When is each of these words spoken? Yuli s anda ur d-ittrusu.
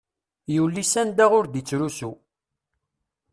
Yuli 0.55 0.83
s 0.91 0.93
anda 1.01 1.25
ur 1.37 1.45
d-ittrusu. 1.47 2.11